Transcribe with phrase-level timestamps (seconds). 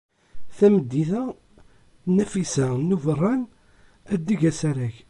[0.57, 1.23] Tameddit-a,
[2.15, 3.41] Nafisa n Ubeṛṛan
[4.13, 4.95] ad d-teg asarag.